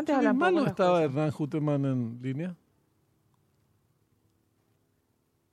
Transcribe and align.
Antes 0.00 0.34
mal 0.34 0.54
no 0.54 0.66
estaba 0.66 1.02
Hernán 1.02 1.30
Juteman 1.30 1.84
en 1.84 2.18
línea? 2.22 2.56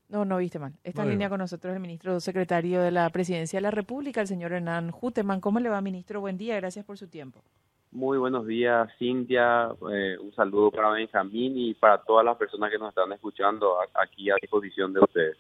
No, 0.08 0.24
no 0.24 0.38
viste 0.38 0.58
mal. 0.58 0.72
Está 0.86 1.04
en 1.04 1.10
línea 1.10 1.28
con 1.28 1.40
nosotros 1.40 1.74
el 1.74 1.82
ministro 1.82 2.18
secretario 2.22 2.82
de 2.82 2.92
la 2.92 3.10
Presidencia 3.10 3.58
de 3.58 3.62
la 3.62 3.72
República, 3.72 4.22
el 4.22 4.28
señor 4.28 4.54
Hernán 4.54 4.92
Juteman. 4.92 5.42
¿Cómo 5.42 5.60
le 5.60 5.68
va, 5.68 5.82
ministro? 5.82 6.22
Buen 6.22 6.38
día, 6.38 6.56
gracias 6.56 6.86
por 6.86 6.98
su 6.98 7.10
tiempo. 7.10 7.44
Muy 7.92 8.18
buenos 8.18 8.48
días, 8.48 8.90
Cintia. 8.98 9.70
Eh, 9.92 10.18
un 10.18 10.34
saludo 10.34 10.72
para 10.72 10.92
Benjamín 10.92 11.58
y 11.58 11.74
para 11.74 12.02
todas 12.04 12.24
las 12.24 12.38
personas 12.38 12.72
que 12.72 12.78
nos 12.78 12.90
están 12.90 13.12
escuchando 13.12 13.76
aquí 14.02 14.30
a 14.30 14.36
disposición 14.42 14.94
de 14.94 15.02
ustedes. 15.02 15.38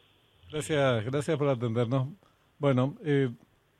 Gracias, 0.51 1.05
gracias 1.05 1.37
por 1.37 1.47
atendernos. 1.47 2.09
Bueno, 2.59 2.95
eh, 3.05 3.29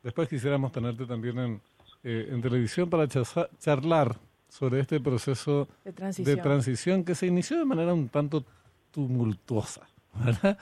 después 0.02 0.26
quisiéramos 0.26 0.72
tenerte 0.72 1.04
también 1.04 1.38
en, 1.38 1.60
eh, 2.02 2.28
en 2.30 2.40
televisión 2.40 2.88
para 2.88 3.06
charlar 3.06 4.16
sobre 4.48 4.80
este 4.80 5.00
proceso 5.00 5.68
de 5.84 5.92
transición. 5.92 6.36
de 6.36 6.42
transición 6.42 7.04
que 7.04 7.14
se 7.14 7.26
inició 7.26 7.58
de 7.58 7.64
manera 7.64 7.94
un 7.94 8.08
tanto 8.08 8.44
tumultuosa. 8.90 9.88
¿verdad? 10.24 10.58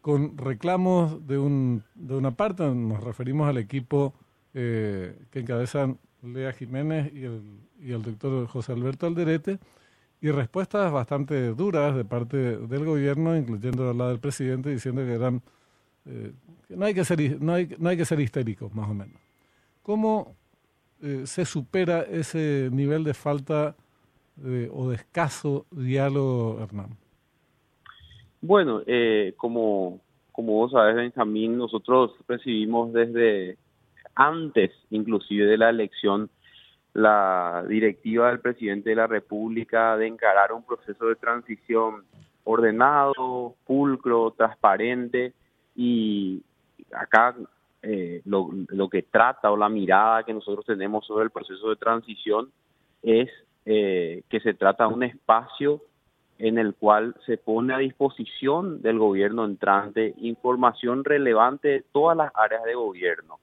con 0.00 0.36
reclamos 0.38 1.26
de, 1.26 1.38
un, 1.38 1.82
de 1.94 2.14
una 2.14 2.30
parte, 2.32 2.64
nos 2.64 3.02
referimos 3.02 3.48
al 3.48 3.58
equipo 3.58 4.14
eh, 4.54 5.16
que 5.30 5.40
encabezan 5.40 5.98
Lea 6.22 6.52
Jiménez 6.52 7.12
y 7.14 7.24
el, 7.24 7.42
y 7.80 7.92
el 7.92 8.02
doctor 8.02 8.46
José 8.46 8.72
Alberto 8.72 9.06
Alderete, 9.06 9.58
y 10.22 10.30
respuestas 10.30 10.92
bastante 10.92 11.48
duras 11.54 11.96
de 11.96 12.04
parte 12.04 12.36
del 12.36 12.84
gobierno, 12.84 13.36
incluyendo 13.36 13.92
la 13.94 14.08
del 14.08 14.18
presidente, 14.18 14.70
diciendo 14.70 15.02
que 15.02 15.14
eran 15.14 15.42
eh, 16.06 16.32
que 16.68 16.76
no 16.76 16.84
hay 16.84 16.94
que 16.94 17.04
ser 17.04 17.40
no 17.40 17.54
hay, 17.54 17.74
no 17.78 17.88
hay 17.88 17.96
que 17.96 18.04
ser 18.04 18.20
histéricos, 18.20 18.74
más 18.74 18.88
o 18.88 18.94
menos. 18.94 19.20
¿Cómo 19.82 20.36
eh, 21.02 21.22
se 21.24 21.44
supera 21.44 22.02
ese 22.02 22.68
nivel 22.72 23.04
de 23.04 23.14
falta 23.14 23.76
o 24.72 24.88
de 24.88 24.96
escaso 24.96 25.66
diálogo, 25.70 26.62
Hernán? 26.62 26.96
Bueno, 28.40 28.82
eh, 28.86 29.34
como, 29.36 30.00
como 30.32 30.54
vos 30.54 30.72
sabes, 30.72 30.96
Benjamín, 30.96 31.58
nosotros 31.58 32.12
recibimos 32.26 32.92
desde 32.92 33.58
antes, 34.14 34.70
inclusive 34.90 35.44
de 35.46 35.58
la 35.58 35.68
elección, 35.68 36.30
la 36.94 37.64
directiva 37.68 38.28
del 38.28 38.40
presidente 38.40 38.90
de 38.90 38.96
la 38.96 39.06
República 39.06 39.96
de 39.96 40.06
encarar 40.06 40.52
un 40.52 40.64
proceso 40.64 41.06
de 41.06 41.16
transición 41.16 42.04
ordenado, 42.44 43.54
pulcro, 43.66 44.32
transparente 44.32 45.34
y 45.76 46.42
acá 46.92 47.36
eh, 47.82 48.20
lo, 48.24 48.50
lo, 48.68 48.88
que 48.88 49.02
trata 49.02 49.50
o 49.50 49.56
la 49.56 49.68
mirada 49.68 50.24
que 50.24 50.34
nosotros 50.34 50.66
tenemos 50.66 51.06
sobre 51.06 51.24
el 51.24 51.30
proceso 51.30 51.70
de 51.70 51.76
transición 51.76 52.50
es 53.02 53.30
eh, 53.64 54.22
que 54.28 54.40
se 54.40 54.54
trata 54.54 54.86
de 54.86 54.94
un 54.94 55.02
espacio 55.02 55.82
en 56.38 56.58
el 56.58 56.74
cual 56.74 57.14
se 57.26 57.36
pone 57.36 57.74
a 57.74 57.78
disposición 57.78 58.80
del 58.82 58.98
gobierno 58.98 59.44
entrante 59.44 60.14
información 60.18 61.04
relevante 61.04 61.68
de 61.68 61.84
todas 61.92 62.16
las 62.16 62.32
áreas 62.34 62.64
de 62.64 62.74
gobierno, 62.74 63.38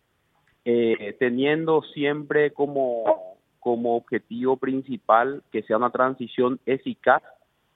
eh, 0.66 1.16
teniendo 1.20 1.84
siempre 1.94 2.52
como, 2.52 3.38
como 3.60 3.96
objetivo 3.96 4.58
principal 4.58 5.44
que 5.52 5.62
sea 5.64 5.78
una 5.78 5.92
transición 5.92 6.60
eficaz 6.66 7.22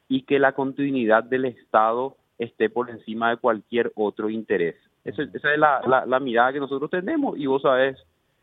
y 0.08 0.24
que 0.24 0.40
la 0.40 0.54
continuidad 0.54 1.24
del 1.24 1.46
Estado 1.46 2.18
esté 2.40 2.70
por 2.70 2.90
encima 2.90 3.30
de 3.30 3.38
cualquier 3.38 3.92
otro 3.96 4.30
interés. 4.30 4.76
Esa, 5.04 5.24
esa 5.24 5.54
es 5.54 5.60
la, 5.60 6.06
la 6.06 6.20
mirada 6.20 6.54
que 6.54 6.60
nosotros 6.60 6.90
tenemos 6.90 7.38
y 7.38 7.48
vos 7.48 7.62
sabés, 7.64 7.98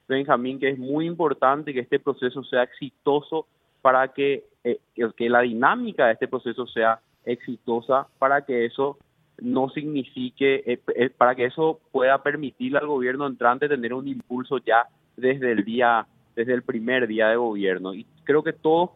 Benjamín, 0.09 0.59
que 0.59 0.71
es 0.71 0.79
muy 0.79 1.07
importante 1.07 1.73
que 1.73 1.81
este 1.81 2.01
proceso 2.01 2.43
sea 2.45 2.65
exitoso 2.65 3.47
para 3.83 4.09
que, 4.09 4.45
eh, 4.65 4.81
que 5.17 5.29
la 5.29 5.41
dinámica 5.41 6.07
de 6.07 6.13
este 6.15 6.29
proceso 6.29 6.67
sea 6.67 7.01
exitosa, 7.25 8.07
para 8.19 8.45
que 8.45 8.65
eso 8.65 8.99
no 9.41 9.69
signifique, 9.71 10.63
eh, 10.67 10.81
eh, 10.97 11.11
para 11.11 11.35
que 11.35 11.45
eso 11.45 11.81
pueda 11.93 12.23
permitirle 12.23 12.79
al 12.79 12.87
gobierno 12.87 13.27
entrante 13.27 13.69
tener 13.69 13.95
un 13.95 14.09
impulso 14.09 14.59
ya 14.59 14.87
desde 15.17 15.53
el 15.53 15.65
día, 15.65 16.07
desde 16.35 16.55
el 16.55 16.63
primer 16.63 17.07
día 17.07 17.29
de 17.29 17.37
gobierno. 17.37 17.95
Y 17.95 18.05
creo 18.25 18.43
que 18.43 18.53
todos 18.53 18.91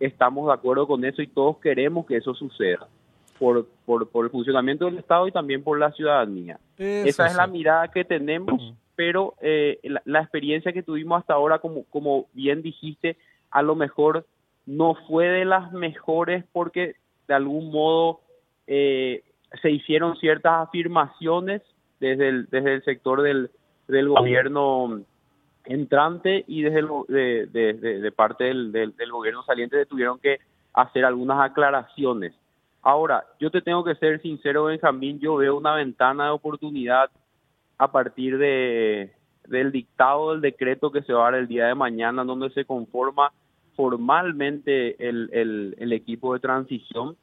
estamos 0.00 0.46
de 0.46 0.52
acuerdo 0.52 0.86
con 0.86 1.04
eso 1.04 1.22
y 1.22 1.26
todos 1.28 1.58
queremos 1.58 2.06
que 2.06 2.16
eso 2.16 2.34
suceda. 2.34 2.86
Por, 3.38 3.66
por, 3.86 4.08
por 4.08 4.24
el 4.24 4.30
funcionamiento 4.30 4.86
del 4.86 4.98
Estado 4.98 5.28
y 5.28 5.32
también 5.32 5.62
por 5.62 5.78
la 5.78 5.92
ciudadanía. 5.92 6.58
Esa 6.76 7.26
es 7.26 7.36
la 7.36 7.46
mirada 7.46 7.88
que 7.88 8.04
tenemos, 8.04 8.74
pero 8.96 9.34
la, 9.82 10.02
la, 10.04 10.20
experiencia 10.20 10.72
que 10.72 10.82
tuvimos 10.82 11.20
hasta 11.20 11.34
ahora, 11.34 11.60
como, 11.60 11.84
como 11.84 12.26
bien 12.32 12.62
dijiste, 12.62 13.16
a 13.50 13.62
lo 13.62 13.76
mejor 13.76 14.26
no 14.66 14.94
fue 15.06 15.28
de 15.28 15.44
las 15.44 15.72
mejores 15.72 16.44
porque 16.52 16.96
de 17.26 17.34
algún 17.34 17.70
modo 17.70 18.20
eh, 18.66 19.22
se 19.62 19.70
hicieron 19.70 20.16
ciertas 20.16 20.68
afirmaciones 20.68 21.62
desde 22.00 22.28
el, 22.28 22.46
desde 22.50 22.74
el 22.74 22.84
sector 22.84 23.22
del, 23.22 23.50
del 23.86 24.08
gobierno 24.08 25.00
entrante 25.64 26.44
y 26.46 26.62
desde 26.62 26.82
de, 27.08 27.46
de, 28.00 28.12
parte 28.12 28.44
del, 28.44 28.72
del, 28.72 29.10
gobierno 29.10 29.42
saliente 29.44 29.84
tuvieron 29.86 30.18
que 30.18 30.38
hacer 30.74 31.04
algunas 31.04 31.40
aclaraciones. 31.40 32.34
Ahora, 32.88 33.26
yo 33.38 33.50
te 33.50 33.60
tengo 33.60 33.84
que 33.84 33.96
ser 33.96 34.22
sincero, 34.22 34.64
Benjamín, 34.64 35.20
yo 35.20 35.36
veo 35.36 35.58
una 35.58 35.74
ventana 35.74 36.24
de 36.24 36.30
oportunidad 36.30 37.10
a 37.76 37.92
partir 37.92 38.38
de, 38.38 39.12
del 39.46 39.72
dictado 39.72 40.30
del 40.32 40.40
decreto 40.40 40.90
que 40.90 41.02
se 41.02 41.12
va 41.12 41.28
a 41.28 41.30
dar 41.32 41.40
el 41.40 41.48
día 41.48 41.66
de 41.66 41.74
mañana, 41.74 42.24
donde 42.24 42.48
se 42.48 42.64
conforma 42.64 43.30
formalmente 43.76 45.06
el, 45.06 45.92
equipo 45.92 46.32
de 46.32 46.40
transición 46.40 47.14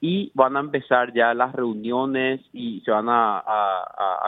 y 0.00 0.30
van 0.34 0.56
a 0.56 0.60
empezar 0.60 1.12
ya 1.12 1.34
las 1.34 1.52
reuniones 1.52 2.40
y 2.52 2.80
se 2.82 2.92
van 2.92 3.06
a, 3.08 3.42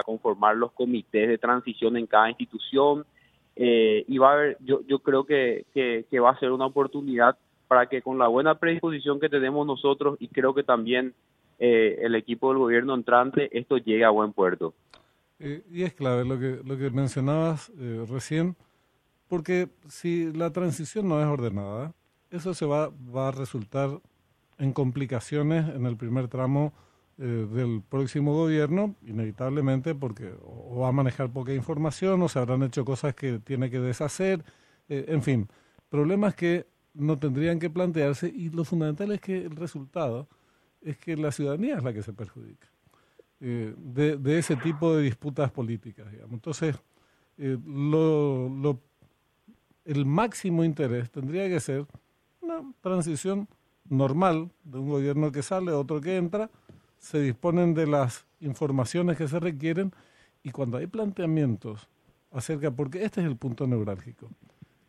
conformar 0.05 0.57
los 0.57 0.73
comités 0.73 1.29
de 1.29 1.39
transición 1.39 1.97
en 1.97 2.09
cada 2.09 2.31
institución. 2.31 3.07
Eh, 3.55 4.05
y 4.09 4.19
va 4.19 4.31
a 4.31 4.33
haber, 4.33 4.57
yo, 4.59 4.81
yo 4.89 4.99
creo 4.99 5.25
que, 5.25 5.67
va 6.21 6.31
a 6.31 6.39
ser 6.41 6.51
una 6.51 6.67
oportunidad 6.67 7.39
para 7.69 7.87
que 7.87 8.03
con 8.03 8.19
la 8.19 8.29
buena 8.29 8.59
predisposición 8.59 9.21
que 9.21 9.29
tenemos 9.29 9.67
nosotros 9.67 10.17
y 10.21 10.29
creo 10.29 10.55
que 10.55 10.63
también 10.63 11.15
eh, 11.59 11.99
el 12.03 12.15
equipo 12.15 12.51
del 12.51 12.59
gobierno 12.59 12.95
entrante, 12.95 13.49
esto 13.57 13.79
llegue 13.79 14.05
a 14.05 14.11
buen 14.11 14.33
puerto. 14.33 14.75
Eh, 15.39 15.63
y 15.71 15.83
es 15.83 15.95
clave 15.95 16.25
lo 16.25 16.39
que, 16.39 16.61
lo 16.65 16.79
que 16.79 16.91
mencionabas 16.91 17.71
eh, 17.79 18.05
recién, 18.09 18.57
porque 19.29 19.69
si 19.89 20.33
la 20.33 20.51
transición 20.53 21.09
no 21.09 21.21
es 21.21 21.27
ordenada, 21.27 21.93
eso 22.31 22.55
se 22.55 22.67
va, 22.67 22.91
va 23.15 23.29
a 23.29 23.33
resultar 23.33 23.91
en 24.59 24.73
complicaciones 24.73 25.69
en 25.75 25.87
el 25.87 25.97
primer 25.97 26.29
tramo 26.29 26.73
eh, 27.19 27.23
del 27.23 27.83
próximo 27.89 28.35
gobierno, 28.35 28.95
inevitablemente, 29.07 29.95
porque 29.95 30.33
o, 30.45 30.81
va 30.81 30.89
a 30.89 30.93
manejar 30.93 31.31
poca 31.31 31.53
información 31.53 32.23
o 32.23 32.29
se 32.29 32.39
habrán 32.39 32.63
hecho 32.63 32.85
cosas 32.85 33.15
que 33.15 33.39
tiene 33.39 33.71
que 33.71 33.81
deshacer, 33.81 34.45
en 34.89 35.23
fin, 35.23 35.49
problemas 35.89 36.35
que 36.35 36.67
no 36.95 37.19
tendrían 37.19 37.59
que 37.59 37.71
plantearse 37.71 38.29
y 38.29 38.51
lo 38.51 38.65
fundamental 38.65 39.13
es 39.13 39.21
que 39.21 39.45
el 39.45 39.57
resultado 39.57 40.29
es 40.81 40.97
que 40.99 41.17
la 41.17 41.33
ciudadanía 41.33 41.77
es 41.77 41.85
la 41.85 41.93
que 41.93 42.03
se 42.03 42.13
perjudica. 42.13 42.69
Eh, 43.41 43.75
de, 43.77 44.39
ese 44.39 44.57
tipo 44.57 44.97
de 44.97 45.03
disputas 45.03 45.51
políticas. 45.51 46.11
Digamos. 46.11 46.33
Entonces, 46.33 46.77
eh, 47.37 47.59
lo, 47.67 48.81
el 49.85 50.07
máximo 50.07 50.65
interés 50.65 51.11
tendría 51.11 51.49
que 51.49 51.61
ser 51.61 51.87
una 52.41 52.63
transición 52.81 53.49
normal 53.89 54.51
de 54.63 54.79
un 54.79 54.89
gobierno 54.89 55.33
que 55.33 55.43
sale, 55.43 55.73
otro 55.73 56.01
que 56.01 56.17
entra, 56.17 56.51
se 56.99 57.21
disponen 57.21 57.75
de 57.75 57.87
las 57.87 58.25
informaciones 58.41 59.19
que 59.19 59.29
se 59.29 59.41
requieren 59.41 59.93
y 60.43 60.51
cuando 60.51 60.79
hay 60.79 60.87
planteamientos 60.87 61.89
acerca, 62.31 62.71
porque 62.71 63.05
este 63.05 63.21
es 63.21 63.27
el 63.27 63.37
punto 63.37 63.67
neurálgico, 63.67 64.31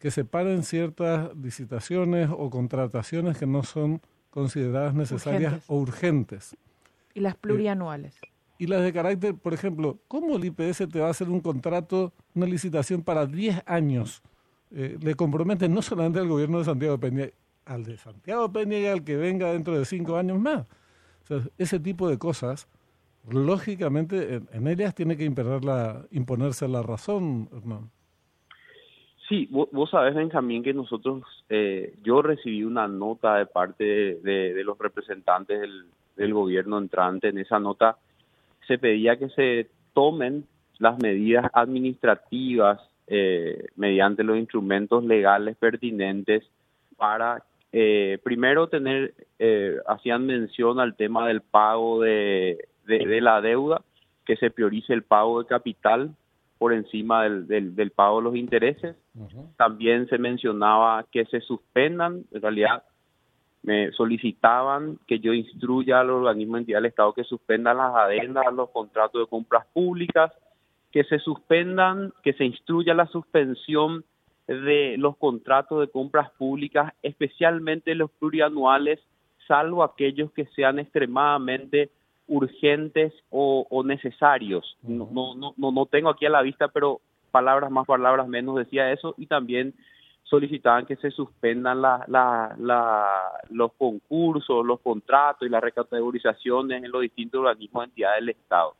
que 0.05 0.11
se 0.11 0.23
paren 0.23 0.61
ciertas 0.61 1.35
licitaciones 1.35 2.29
o 2.31 2.51
contrataciones 2.51 3.39
que 3.39 3.47
no 3.47 3.63
son 3.63 4.01
consideradas 4.29 4.93
necesarias 4.93 5.63
o 5.65 5.79
urgentes. 5.79 6.55
Y 7.15 7.21
las 7.21 7.35
plurianuales 7.35 8.13
y 8.59 8.67
las 8.67 8.83
de 8.83 8.93
carácter, 8.93 9.33
por 9.33 9.55
ejemplo, 9.55 9.97
¿cómo 10.07 10.35
el 10.35 10.45
IPS 10.45 10.87
te 10.91 10.99
va 10.99 11.07
a 11.07 11.09
hacer 11.09 11.27
un 11.27 11.39
contrato, 11.39 12.13
una 12.35 12.45
licitación 12.45 13.01
para 13.01 13.25
10 13.25 13.63
años? 13.65 14.21
Eh, 14.69 14.95
le 15.01 15.15
compromete 15.15 15.67
no 15.67 15.81
solamente 15.81 16.19
al 16.19 16.27
gobierno 16.27 16.59
de 16.59 16.65
Santiago 16.65 16.99
Peña, 16.99 17.31
al 17.65 17.83
de 17.83 17.97
Santiago 17.97 18.53
Peña 18.53 18.77
y 18.77 18.85
al 18.85 19.03
que 19.03 19.17
venga 19.17 19.51
dentro 19.51 19.75
de 19.75 19.85
5 19.85 20.17
años 20.17 20.39
más. 20.39 20.67
O 21.23 21.25
sea, 21.25 21.41
ese 21.57 21.79
tipo 21.79 22.07
de 22.07 22.19
cosas, 22.19 22.67
lógicamente, 23.27 24.39
en, 24.51 24.67
ellas 24.67 24.93
tiene 24.93 25.17
que 25.17 25.27
la, 25.63 26.05
imponerse 26.11 26.67
la 26.67 26.83
razón, 26.83 27.49
Hernán. 27.51 27.89
Sí, 29.27 29.47
vos, 29.49 29.89
sabés, 29.89 30.13
Benjamín, 30.13 30.61
que 30.61 30.73
nosotros, 30.73 31.23
eh, 31.49 31.95
yo 32.03 32.21
recibí 32.21 32.63
una 32.63 32.87
nota 32.87 33.37
de 33.37 33.47
parte 33.47 33.83
de, 34.21 34.63
los 34.63 34.77
representantes 34.77 35.59
del, 35.59 35.85
del 36.15 36.33
gobierno 36.33 36.77
entrante. 36.77 37.29
En 37.29 37.39
esa 37.39 37.59
nota 37.59 37.97
se 38.67 38.77
pedía 38.77 39.17
que 39.17 39.29
se 39.29 39.67
tomen 39.93 40.45
las 40.77 40.99
medidas 40.99 41.49
administrativas 41.53 42.79
eh, 43.07 43.67
mediante 43.75 44.23
los 44.23 44.37
instrumentos 44.37 45.03
legales 45.03 45.55
pertinentes 45.57 46.43
para 46.97 47.43
eh, 47.71 48.19
primero 48.23 48.67
tener, 48.67 49.13
eh, 49.37 49.75
hacían 49.87 50.25
mención 50.25 50.79
al 50.79 50.95
tema 50.95 51.27
del 51.27 51.41
pago 51.41 52.01
de, 52.01 52.67
de, 52.85 53.21
la 53.21 53.41
deuda, 53.41 53.81
que 54.25 54.37
se 54.37 54.49
priorice 54.49 54.93
el 54.93 55.03
pago 55.03 55.41
de 55.41 55.47
capital 55.47 56.15
por 56.57 56.73
encima 56.73 57.23
del, 57.23 57.75
del, 57.75 57.91
pago 57.91 58.17
de 58.17 58.23
los 58.23 58.35
intereses. 58.35 58.95
También 59.57 60.07
se 60.07 60.17
mencionaba 60.17 61.05
que 61.11 61.25
se 61.25 61.41
suspendan, 61.41 62.23
en 62.31 62.41
realidad 62.41 62.83
me 63.63 63.91
solicitaban 63.93 64.99
que 65.07 65.19
yo 65.19 65.33
instruya 65.33 65.99
al 65.99 66.11
organismo 66.11 66.57
entidad 66.57 66.77
del 66.77 66.85
Estado 66.85 67.13
que 67.13 67.23
suspendan 67.23 67.77
las 67.77 67.95
adendas, 67.95 68.53
los 68.53 68.69
contratos 68.69 69.21
de 69.21 69.27
compras 69.27 69.65
públicas, 69.73 70.31
que 70.91 71.03
se 71.03 71.19
suspendan, 71.19 72.13
que 72.23 72.33
se 72.33 72.45
instruya 72.45 72.93
la 72.93 73.07
suspensión 73.07 74.05
de 74.47 74.95
los 74.97 75.17
contratos 75.17 75.81
de 75.81 75.87
compras 75.87 76.29
públicas, 76.37 76.93
especialmente 77.01 77.95
los 77.95 78.11
plurianuales, 78.11 78.99
salvo 79.47 79.83
aquellos 79.83 80.31
que 80.31 80.45
sean 80.55 80.79
extremadamente 80.79 81.89
urgentes 82.27 83.13
o, 83.29 83.83
necesarios. 83.85 84.77
No, 84.81 85.09
no, 85.11 85.53
no, 85.57 85.71
no 85.71 85.85
tengo 85.85 86.09
aquí 86.09 86.25
a 86.25 86.29
la 86.29 86.41
vista, 86.41 86.67
pero 86.67 87.01
palabras 87.31 87.69
más, 87.69 87.85
palabras 87.85 88.27
menos 88.27 88.55
decía 88.55 88.91
eso 88.91 89.13
y 89.17 89.27
también 89.27 89.73
solicitaban 90.23 90.85
que 90.85 90.95
se 90.95 91.11
suspendan 91.11 91.81
la, 91.81 92.03
la, 92.07 92.55
la, 92.57 93.31
los 93.49 93.73
concursos, 93.73 94.65
los 94.65 94.79
contratos 94.79 95.47
y 95.47 95.51
las 95.51 95.61
recategorizaciones 95.61 96.83
en 96.83 96.91
los 96.91 97.01
distintos 97.01 97.39
organismos 97.39 97.83
de 97.83 97.85
entidades 97.85 98.19
del 98.21 98.29
Estado. 98.29 98.73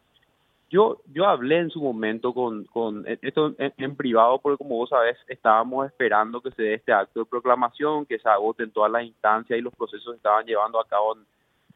Yo, 0.72 1.02
yo 1.14 1.26
hablé 1.28 1.60
en 1.60 1.70
su 1.70 1.80
momento 1.80 2.34
con, 2.34 2.66
con 2.66 3.06
esto 3.22 3.54
en, 3.60 3.96
privado 3.96 4.40
porque 4.40 4.58
como 4.58 4.78
vos 4.78 4.90
sabés 4.90 5.16
estábamos 5.28 5.86
esperando 5.86 6.42
que 6.42 6.50
se 6.52 6.64
dé 6.64 6.74
este 6.74 6.92
acto 6.92 7.20
de 7.20 7.26
proclamación, 7.28 8.08
que 8.08 8.18
se 8.18 8.28
agoten 8.28 8.72
todas 8.72 8.92
las 8.92 9.04
instancias 9.04 9.60
y 9.60 9.62
los 9.62 9.74
procesos 9.76 10.14
que 10.14 10.18
estaban 10.18 10.46
llevando 10.46 10.80
a 10.80 10.88
cabo 10.88 11.16
en, 11.16 11.26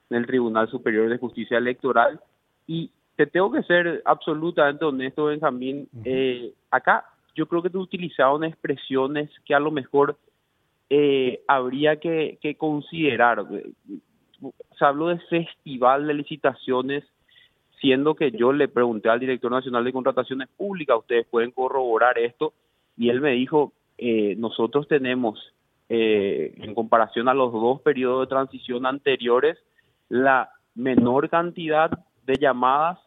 el 0.10 0.26
Tribunal 0.26 0.70
Superior 0.70 1.10
de 1.10 1.18
Justicia 1.18 1.58
Electoral 1.58 2.20
y 2.68 2.92
te 3.16 3.26
tengo 3.26 3.52
que 3.52 3.64
ser 3.64 4.02
absolutamente 4.06 4.86
honesto 4.86 5.26
Benjamín, 5.26 5.88
eh, 6.06 6.54
acá 6.72 7.06
yo 7.36 7.48
creo 7.48 7.62
que 7.62 7.70
te 7.70 7.78
utilizaron 7.78 8.44
expresiones 8.44 9.30
que 9.46 9.54
a 9.54 9.60
lo 9.60 9.72
mejor 9.72 10.18
eh, 10.90 11.42
habría 11.48 11.98
que, 11.98 12.38
que 12.42 12.56
considerar. 12.56 13.46
Se 14.78 14.86
habló 14.86 15.08
de 15.10 15.20
festival 15.20 16.08
de 16.08 16.14
licitaciones 16.14 17.04
siendo 17.80 18.16
que 18.16 18.32
yo 18.32 18.52
le 18.52 18.68
pregunté 18.68 19.10
al 19.10 19.20
director 19.20 19.52
nacional 19.52 19.84
de 19.84 19.94
contrataciones 19.94 20.50
públicas, 20.50 20.98
ustedes 20.98 21.26
pueden 21.28 21.52
corroborar 21.52 22.18
esto, 22.18 22.54
y 22.98 23.10
él 23.10 23.22
me 23.22 23.32
dijo, 23.32 23.74
eh, 23.98 24.36
nosotros 24.38 24.88
tenemos, 24.88 25.54
eh, 25.88 26.54
en 26.58 26.76
comparación 26.76 27.30
a 27.30 27.34
los 27.34 27.52
dos 27.54 27.82
periodos 27.82 28.28
de 28.28 28.36
transición 28.36 28.86
anteriores, 28.86 29.58
la 30.10 30.52
menor 30.76 31.30
cantidad 31.30 31.92
de 32.26 32.36
llamadas 32.36 33.00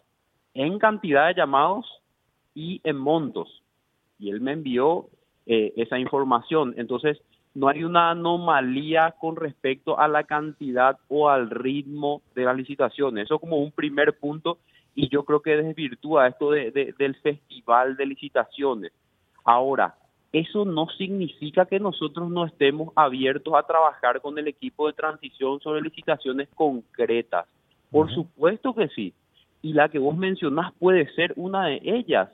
en 0.54 0.78
cantidad 0.78 1.28
de 1.28 1.34
llamados 1.34 1.86
y 2.54 2.80
en 2.84 2.96
montos. 2.96 3.62
Y 4.18 4.30
él 4.30 4.40
me 4.40 4.52
envió 4.52 5.08
eh, 5.46 5.72
esa 5.76 5.98
información. 5.98 6.74
Entonces, 6.76 7.20
no 7.54 7.68
hay 7.68 7.84
una 7.84 8.10
anomalía 8.10 9.14
con 9.20 9.36
respecto 9.36 9.98
a 9.98 10.08
la 10.08 10.24
cantidad 10.24 10.98
o 11.08 11.28
al 11.28 11.50
ritmo 11.50 12.22
de 12.34 12.44
las 12.44 12.56
licitaciones. 12.56 13.24
Eso 13.24 13.38
como 13.38 13.58
un 13.58 13.72
primer 13.72 14.18
punto 14.18 14.58
y 14.94 15.08
yo 15.08 15.24
creo 15.24 15.40
que 15.40 15.56
desvirtúa 15.56 16.28
esto 16.28 16.50
de, 16.50 16.94
del 16.98 17.14
festival 17.16 17.96
de 17.96 18.06
licitaciones. 18.06 18.92
Ahora, 19.44 19.94
eso 20.32 20.64
no 20.64 20.86
significa 20.96 21.66
que 21.66 21.78
nosotros 21.78 22.30
no 22.30 22.46
estemos 22.46 22.92
abiertos 22.96 23.52
a 23.54 23.66
trabajar 23.66 24.20
con 24.20 24.38
el 24.38 24.48
equipo 24.48 24.86
de 24.86 24.94
transición 24.94 25.60
sobre 25.60 25.82
licitaciones 25.82 26.48
concretas. 26.54 27.46
Por 27.90 28.12
supuesto 28.12 28.74
que 28.74 28.88
sí. 28.88 29.12
Y 29.60 29.74
la 29.74 29.90
que 29.90 29.98
vos 29.98 30.16
mencionás 30.16 30.72
puede 30.78 31.06
ser 31.14 31.34
una 31.36 31.66
de 31.66 31.80
ellas. 31.84 32.30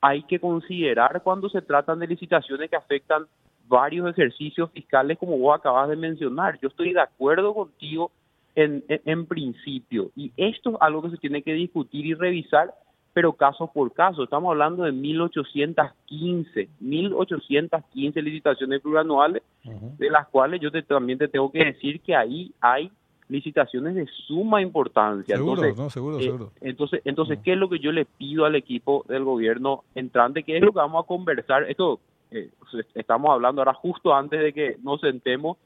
Hay 0.00 0.22
que 0.24 0.38
considerar 0.38 1.22
cuando 1.22 1.48
se 1.48 1.62
tratan 1.62 1.98
de 1.98 2.06
licitaciones 2.06 2.68
que 2.68 2.76
afectan 2.76 3.26
varios 3.66 4.10
ejercicios 4.10 4.70
fiscales 4.70 5.16
como 5.16 5.38
vos 5.38 5.58
acabas 5.58 5.88
de 5.88 5.96
mencionar. 5.96 6.58
Yo 6.60 6.68
estoy 6.68 6.92
de 6.92 7.00
acuerdo 7.00 7.54
contigo 7.54 8.10
en, 8.54 8.84
en, 8.88 9.24
principio 9.24 10.10
y 10.14 10.30
esto 10.36 10.70
es 10.70 10.76
algo 10.80 11.00
que 11.02 11.10
se 11.10 11.16
tiene 11.16 11.42
que 11.42 11.54
discutir 11.54 12.04
y 12.04 12.12
revisar, 12.12 12.74
pero 13.12 13.32
caso 13.34 13.70
por 13.72 13.92
caso. 13.92 14.24
Estamos 14.24 14.50
hablando 14.50 14.84
de 14.84 14.92
1815, 14.92 16.68
1815 16.80 18.22
licitaciones 18.22 18.80
plurianuales, 18.80 19.42
de 19.64 20.10
las 20.10 20.28
cuales 20.28 20.60
yo 20.60 20.70
también 20.84 21.18
te 21.18 21.28
tengo 21.28 21.50
que 21.52 21.64
decir 21.64 22.00
que 22.00 22.16
ahí 22.16 22.52
hay 22.60 22.90
licitaciones 23.28 23.94
de 23.94 24.06
suma 24.26 24.60
importancia. 24.60 25.36
Seguro, 25.36 25.64
entonces, 25.64 25.78
no, 25.78 25.90
seguro, 25.90 26.18
eh, 26.18 26.22
seguro. 26.22 26.52
Entonces, 26.60 27.02
entonces 27.04 27.38
¿qué 27.42 27.52
es 27.52 27.58
lo 27.58 27.68
que 27.68 27.78
yo 27.78 27.92
le 27.92 28.04
pido 28.04 28.44
al 28.44 28.54
equipo 28.54 29.04
del 29.08 29.24
gobierno 29.24 29.84
entrante? 29.94 30.42
¿Qué 30.42 30.56
es 30.56 30.62
lo 30.62 30.72
que 30.72 30.78
vamos 30.78 31.04
a 31.04 31.06
conversar? 31.06 31.64
Esto 31.70 32.00
eh, 32.30 32.50
estamos 32.94 33.30
hablando 33.30 33.60
ahora 33.60 33.74
justo 33.74 34.14
antes 34.14 34.40
de 34.40 34.52
que 34.52 34.76
nos 34.82 35.00
sentemos, 35.00 35.56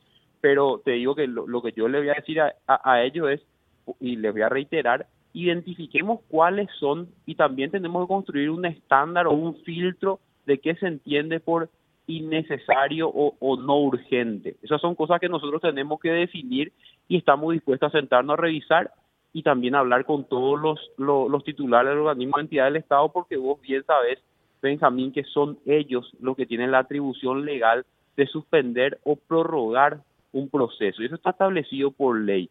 pero 0.41 0.81
te 0.85 0.93
digo 0.93 1.15
que 1.15 1.27
lo, 1.27 1.63
que 1.63 1.73
yo 1.73 1.89
le 1.89 1.99
voy 1.99 2.09
a 2.09 2.15
decir 2.15 2.41
a, 2.41 2.55
a, 2.67 3.03
ellos 3.03 3.31
es, 3.31 3.41
y 4.01 4.17
les 4.17 4.33
voy 4.33 4.43
a 4.43 4.49
reiterar, 4.49 5.07
identifiquemos 5.37 6.21
cuáles 6.29 6.69
son 6.81 7.09
y 7.27 7.35
también 7.35 7.71
tenemos 7.71 8.05
que 8.05 8.09
construir 8.09 8.49
un 8.49 8.65
estándar 8.65 9.27
o 9.27 9.33
un 9.33 9.55
filtro 9.65 10.19
de 10.47 10.59
qué 10.59 10.75
se 10.77 10.87
entiende 10.87 11.41
por 11.41 11.69
innecesario 12.07 13.11
o, 13.11 13.57
no 13.59 13.81
urgente. 13.81 14.57
Esas 14.63 14.81
son 14.81 14.95
cosas 14.95 15.21
que 15.21 15.29
nosotros 15.29 15.61
tenemos 15.61 16.01
que 16.01 16.11
definir 16.11 16.73
y 17.07 17.19
estamos 17.19 17.53
dispuestos 17.53 17.89
a 17.89 17.99
sentarnos 17.99 18.39
a 18.39 18.41
revisar 18.41 18.91
y 19.35 19.43
también 19.43 19.75
hablar 19.75 20.07
con 20.07 20.25
todos 20.25 20.59
los, 20.59 20.81
los, 20.97 21.45
titulares 21.45 21.91
del 21.91 21.99
organismo 21.99 22.39
de 22.39 22.43
entidad 22.43 22.65
del 22.65 22.77
Estado 22.77 23.13
porque 23.13 23.37
vos 23.37 23.61
bien 23.61 23.85
sabes 23.85 24.19
Benjamín, 24.63 25.13
que 25.13 25.25
son 25.25 25.59
ellos 25.67 26.11
los 26.19 26.35
que 26.35 26.47
tienen 26.47 26.71
la 26.71 26.79
atribución 26.79 27.45
legal 27.45 27.85
de 28.17 28.27
suspender 28.27 28.99
o 29.05 29.17
prorrogar 29.17 29.99
un 30.33 30.49
proceso. 30.49 31.03
Y 31.03 31.07
eso 31.07 31.17
está 31.17 31.31
establecido 31.31 31.91
por 31.91 32.19
ley. 32.19 32.49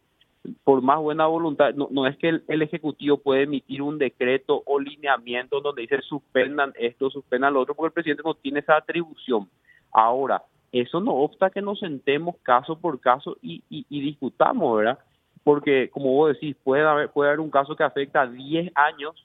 Por 0.64 0.82
más 0.82 1.00
buena 1.00 1.26
voluntad, 1.28 1.74
no, 1.74 2.08
es 2.08 2.18
que 2.18 2.42
el, 2.48 2.62
Ejecutivo 2.62 3.18
puede 3.18 3.44
emitir 3.44 3.82
un 3.82 3.98
decreto 3.98 4.64
o 4.66 4.80
lineamiento 4.80 5.62
donde 5.62 5.84
dice 5.84 6.02
suspendan 6.02 6.74
esto, 6.78 7.10
suspendan 7.10 7.54
lo 7.54 7.62
otro, 7.62 7.76
porque 7.76 7.88
el 7.88 7.94
presidente 7.94 8.24
no 8.26 8.34
tiene 8.36 8.60
esa 8.60 8.78
atribución. 8.78 9.50
Ahora, 9.92 10.44
eso 10.72 11.00
no 11.00 11.14
obsta 11.14 11.50
que 11.50 11.62
nos 11.62 11.80
sentemos 11.80 12.36
caso 12.44 12.78
por 12.80 13.00
caso 13.00 13.38
y, 13.42 13.62
discutamos, 13.90 14.78
¿verdad? 14.78 15.00
Porque, 15.44 15.90
como 15.90 16.14
vos 16.14 16.34
decís, 16.34 16.56
puede 16.64 16.84
haber, 16.84 17.10
puede 17.10 17.30
haber 17.30 17.40
un 17.40 17.52
caso 17.52 17.76
que 17.76 17.84
afecta 17.84 18.22
a 18.22 18.28
10 18.28 18.72
años 18.76 19.24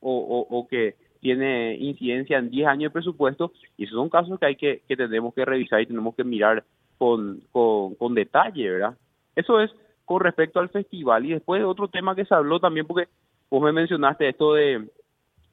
o, 0.00 0.46
o 0.50 0.68
que 0.68 0.96
tiene 1.24 1.76
incidencia 1.76 2.36
en 2.36 2.50
10 2.50 2.66
años 2.66 2.90
de 2.90 2.92
presupuesto 2.92 3.50
y 3.78 3.84
esos 3.84 3.96
son 3.96 4.10
casos 4.10 4.38
que 4.38 4.44
hay 4.44 4.56
que, 4.56 4.82
que 4.86 4.94
tenemos 4.94 5.32
que 5.32 5.46
revisar 5.46 5.80
y 5.80 5.86
tenemos 5.86 6.14
que 6.14 6.22
mirar 6.22 6.62
con, 6.98 7.40
con, 7.50 8.14
detalle, 8.14 8.70
¿verdad? 8.70 8.94
Eso 9.34 9.58
es 9.58 9.70
con 10.04 10.20
respecto 10.20 10.60
al 10.60 10.68
festival. 10.68 11.26
Y 11.26 11.32
después 11.32 11.64
otro 11.64 11.88
tema 11.88 12.14
que 12.14 12.24
se 12.24 12.34
habló 12.34 12.60
también 12.60 12.86
porque 12.86 13.08
vos 13.50 13.62
me 13.62 13.72
mencionaste 13.72 14.28
esto 14.28 14.54
de, 14.54 14.88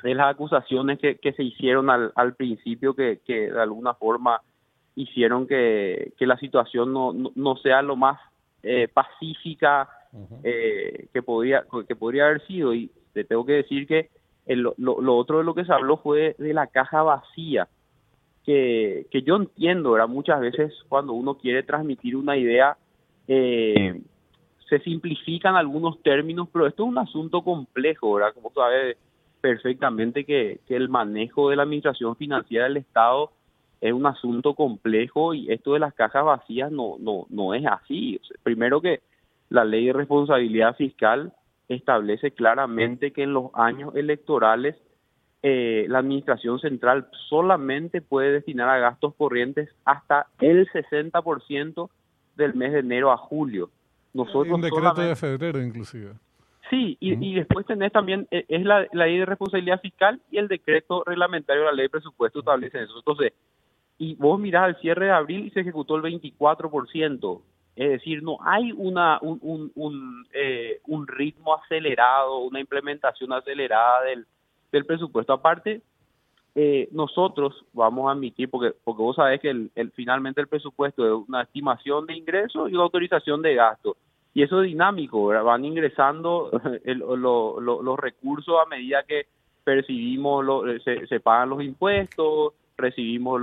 de 0.04 0.16
las 0.16 0.34
acusaciones 0.34 1.00
que, 1.00 1.18
que 1.18 1.34
se 1.34 1.44
hicieron 1.44 1.90
al, 1.90 2.12
al 2.16 2.36
principio 2.36 2.94
que, 2.94 3.20
que 3.26 3.52
de 3.52 3.62
alguna 3.62 3.94
forma 3.94 4.42
hicieron 4.96 5.48
que, 5.48 6.14
que 6.18 6.26
la 6.26 6.38
situación 6.38 6.94
no, 6.94 7.14
no, 7.14 7.56
sea 7.58 7.82
lo 7.82 7.96
más 7.96 8.20
eh, 8.64 8.88
pacífica 8.88 9.90
eh, 10.44 11.08
que 11.14 11.22
podría 11.22 11.66
que 11.88 11.96
podría 11.96 12.26
haber 12.26 12.46
sido. 12.46 12.74
Y 12.74 12.92
te 13.14 13.24
tengo 13.24 13.46
que 13.46 13.54
decir 13.54 13.88
que 13.88 14.10
lo, 14.48 14.76
otro 15.16 15.38
de 15.38 15.44
lo 15.44 15.54
que 15.54 15.66
se 15.66 15.74
habló 15.74 15.98
fue 15.98 16.36
de 16.38 16.54
la 16.54 16.68
caja 16.68 17.04
vacía, 17.04 17.68
que, 18.46 19.06
que 19.12 19.22
yo 19.22 19.36
entiendo, 19.36 19.96
era 19.96 20.08
muchas 20.08 20.40
veces 20.42 20.74
cuando 20.90 21.14
uno 21.14 21.36
quiere 21.36 21.64
transmitir 21.64 22.16
una 22.16 22.36
idea, 22.38 22.78
eh, 23.28 24.02
se 24.72 24.80
simplifican 24.80 25.58
algunos 25.58 26.02
términos, 26.02 26.48
pero 26.50 26.66
esto 26.66 26.84
es 26.84 26.90
un 26.90 26.98
asunto 26.98 27.42
complejo, 27.42 28.14
¿verdad? 28.14 28.34
Como 28.34 28.54
sabe 28.54 28.96
perfectamente 29.42 30.24
que, 30.24 30.62
que 30.66 30.78
el 30.78 30.88
manejo 30.88 31.50
de 31.50 31.58
la 31.58 31.64
administración 31.64 32.16
financiera 32.16 32.64
del 32.64 32.78
Estado 32.78 33.32
es 33.82 33.92
un 33.92 34.06
asunto 34.06 34.54
complejo 34.54 35.34
y 35.34 35.52
esto 35.52 35.74
de 35.74 35.80
las 35.80 35.94
cajas 35.94 36.24
vacías 36.24 36.72
no, 36.72 36.96
no, 37.00 37.26
no 37.30 37.54
es 37.54 37.66
así. 37.66 38.22
primero 38.44 38.80
que 38.80 39.02
la 39.50 39.66
ley 39.66 39.88
de 39.88 39.94
responsabilidad 39.94 40.74
fiscal 40.78 41.34
establece 41.68 42.32
claramente 42.32 43.12
que 43.12 43.24
en 43.24 43.34
los 43.34 43.52
años 43.54 43.94
electorales 43.98 44.78
eh, 45.44 45.86
la 45.90 46.00
administración 46.00 46.60
central 46.60 47.10
solamente 47.28 48.00
puede 48.00 48.32
destinar 48.32 48.70
a 48.70 48.78
gastos 48.78 49.16
corrientes 49.16 49.68
hasta 49.84 50.28
el 50.40 50.66
60% 50.70 51.90
del 52.38 52.54
mes 52.54 52.72
de 52.72 52.80
enero 52.80 53.12
a 53.12 53.18
julio. 53.18 53.70
Nosotros 54.14 54.54
un 54.54 54.62
decreto 54.62 55.02
de 55.02 55.16
febrero 55.16 55.62
inclusive. 55.62 56.14
Sí, 56.70 56.98
y, 57.02 57.36
después 57.36 57.66
tenés 57.66 57.92
también, 57.92 58.28
eh, 58.32 58.46
es 58.48 58.64
la, 58.64 58.88
ley 58.94 59.18
de 59.18 59.26
responsabilidad 59.26 59.82
fiscal 59.82 60.22
y 60.32 60.38
el 60.38 60.48
decreto 60.48 61.04
reglamentario 61.06 61.64
de 61.64 61.68
la 61.68 61.74
ley 61.74 61.86
de 61.86 61.90
presupuesto 61.90 62.40
establece 62.40 62.84
eso. 62.84 62.98
Entonces, 62.98 63.34
y 63.98 64.16
vos 64.16 64.40
mirás 64.40 64.64
al 64.64 64.80
cierre 64.80 65.08
de 65.08 65.12
abril 65.12 65.48
y 65.48 65.50
se 65.50 65.60
ejecutó 65.60 65.98
el 65.98 66.04
24%. 66.04 67.42
Es 67.76 67.90
decir, 67.90 68.24
no 68.24 68.38
hay 68.42 68.72
una, 68.72 69.20
un, 69.22 69.40
un, 69.42 69.72
un, 69.76 70.26
eh, 70.34 70.80
un 70.88 71.08
ritmo 71.08 71.56
acelerado, 71.56 72.40
una 72.40 72.62
implementación 72.62 73.34
acelerada 73.34 74.04
del, 74.04 74.26
del 74.72 74.86
presupuesto. 74.86 75.34
Aparte, 75.34 75.82
eh, 76.54 76.90
nosotros 76.92 77.66
vamos 77.72 78.10
a 78.10 78.12
admitir, 78.12 78.50
porque, 78.50 78.74
porque 78.84 79.02
vos 79.02 79.16
sabés 79.16 79.40
que 79.40 79.50
el, 79.50 79.72
finalmente 79.96 80.42
el 80.42 80.48
presupuesto 80.48 81.06
es 81.06 81.28
una 81.28 81.44
estimación 81.44 82.06
de 82.06 82.18
ingresos 82.18 82.70
y 82.70 82.74
una 82.74 82.84
autorización 82.84 83.42
de 83.42 83.56
gasto. 83.56 83.96
Y 84.34 84.44
eso 84.44 84.62
es 84.62 84.68
dinámico, 84.68 85.26
van 85.26 85.66
ingresando 85.66 86.52
el, 86.84 87.00
lo, 87.00 87.60
lo, 87.60 87.82
los 87.82 88.00
recursos 88.00 88.56
a 88.62 88.70
medida 88.70 89.04
que 89.04 89.28
percibimos, 89.64 90.44
lo, 90.44 90.80
se, 90.80 91.08
se, 91.08 91.20
pagan 91.20 91.50
los 91.50 91.64
impuestos, 91.64 92.54
recibimos 92.78 93.42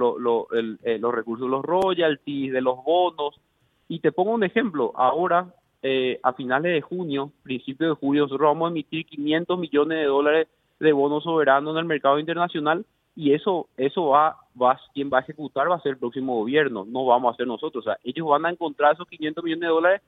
el, 0.52 0.78
eh, 0.82 0.98
los 0.98 1.14
recursos, 1.14 1.48
los 1.48 1.64
royalties, 1.64 2.52
de 2.52 2.60
los 2.60 2.82
bonos. 2.84 3.40
Y 3.88 4.00
te 4.00 4.12
pongo 4.12 4.32
un 4.32 4.44
ejemplo, 4.44 4.92
ahora 4.94 5.46
eh, 5.82 6.20
a 6.22 6.32
finales 6.34 6.72
de 6.72 6.80
junio, 6.82 7.32
principio 7.42 7.88
de 7.88 7.94
julio, 7.94 8.22
nosotros 8.24 8.48
vamos 8.48 8.68
a 8.68 8.70
emitir 8.70 9.06
500 9.06 9.58
millones 9.58 9.98
de 9.98 10.04
dólares 10.04 10.48
de 10.78 10.92
bonos 10.92 11.24
soberanos 11.24 11.74
en 11.74 11.78
el 11.78 11.84
mercado 11.86 12.18
internacional 12.18 12.84
y 13.18 13.32
eso 13.34 13.66
eso 13.76 14.06
va 14.06 14.36
va 14.60 14.78
quien 14.94 15.10
va 15.12 15.18
a 15.18 15.22
ejecutar 15.22 15.68
va 15.68 15.74
a 15.74 15.80
ser 15.80 15.92
el 15.92 15.98
próximo 15.98 16.36
gobierno 16.36 16.86
no 16.88 17.04
vamos 17.04 17.34
a 17.34 17.36
ser 17.36 17.48
nosotros 17.48 17.84
o 17.84 17.90
sea 17.90 17.98
ellos 18.04 18.28
van 18.28 18.46
a 18.46 18.50
encontrar 18.50 18.94
esos 18.94 19.08
500 19.08 19.42
millones 19.42 19.62
de 19.62 19.74
dólares 19.74 20.02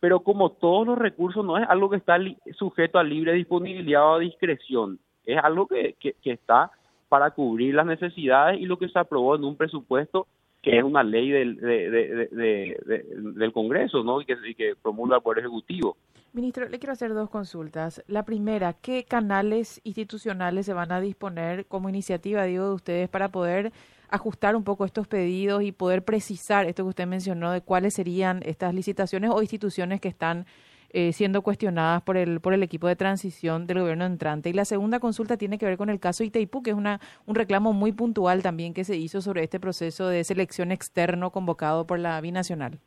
pero 0.00 0.20
como 0.20 0.50
todos 0.50 0.86
los 0.86 0.98
recursos 0.98 1.42
no 1.46 1.56
es 1.56 1.66
algo 1.66 1.88
que 1.88 1.96
está 1.96 2.18
sujeto 2.58 2.98
a 2.98 3.04
libre 3.04 3.32
disponibilidad 3.32 4.06
o 4.06 4.14
a 4.16 4.18
discreción 4.18 4.98
es 5.24 5.38
algo 5.42 5.66
que, 5.66 5.94
que, 5.98 6.14
está 6.24 6.70
para 7.08 7.30
cubrir 7.30 7.74
las 7.74 7.86
necesidades 7.86 8.60
y 8.60 8.66
lo 8.66 8.76
que 8.76 8.88
se 8.90 8.98
aprobó 8.98 9.34
en 9.34 9.44
un 9.44 9.56
presupuesto 9.56 10.26
que 10.60 10.76
es 10.76 10.84
una 10.84 11.02
ley 11.02 11.30
del, 11.30 11.56
de, 11.56 11.90
de, 11.90 12.26
de, 12.36 13.06
del 13.34 13.52
Congreso 13.52 14.04
¿no? 14.04 14.20
y, 14.20 14.26
que, 14.26 14.36
y 14.46 14.54
que 14.54 14.74
promulga 14.80 15.16
el 15.16 15.22
Poder 15.22 15.40
Ejecutivo. 15.40 15.96
Ministro, 16.34 16.66
le 16.66 16.78
quiero 16.78 16.94
hacer 16.94 17.12
dos 17.12 17.28
consultas. 17.28 18.02
La 18.06 18.24
primera, 18.24 18.72
¿qué 18.72 19.04
canales 19.04 19.82
institucionales 19.84 20.64
se 20.64 20.72
van 20.72 20.90
a 20.90 20.98
disponer 20.98 21.66
como 21.66 21.90
iniciativa, 21.90 22.44
digo, 22.44 22.68
de 22.68 22.74
ustedes 22.74 23.08
para 23.10 23.28
poder 23.28 23.70
ajustar 24.08 24.56
un 24.56 24.64
poco 24.64 24.86
estos 24.86 25.06
pedidos 25.06 25.62
y 25.62 25.72
poder 25.72 26.04
precisar 26.04 26.64
esto 26.64 26.84
que 26.84 26.88
usted 26.88 27.06
mencionó 27.06 27.50
de 27.52 27.60
cuáles 27.60 27.92
serían 27.92 28.40
estas 28.46 28.72
licitaciones 28.74 29.30
o 29.30 29.42
instituciones 29.42 30.00
que 30.00 30.08
están 30.08 30.46
eh, 30.88 31.12
siendo 31.12 31.42
cuestionadas 31.42 32.00
por 32.00 32.16
el, 32.16 32.40
por 32.40 32.54
el 32.54 32.62
equipo 32.62 32.88
de 32.88 32.96
transición 32.96 33.66
del 33.66 33.80
gobierno 33.80 34.06
entrante. 34.06 34.48
Y 34.48 34.54
la 34.54 34.64
segunda 34.64 35.00
consulta 35.00 35.36
tiene 35.36 35.58
que 35.58 35.66
ver 35.66 35.76
con 35.76 35.90
el 35.90 36.00
caso 36.00 36.24
Itaipú, 36.24 36.62
que 36.62 36.70
es 36.70 36.76
una, 36.76 36.98
un 37.26 37.34
reclamo 37.34 37.74
muy 37.74 37.92
puntual 37.92 38.42
también 38.42 38.72
que 38.72 38.84
se 38.84 38.96
hizo 38.96 39.20
sobre 39.20 39.44
este 39.44 39.60
proceso 39.60 40.08
de 40.08 40.24
selección 40.24 40.72
externo 40.72 41.30
convocado 41.30 41.86
por 41.86 41.98
la 41.98 42.18
binacional. 42.22 42.80